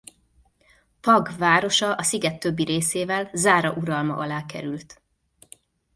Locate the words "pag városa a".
1.01-2.03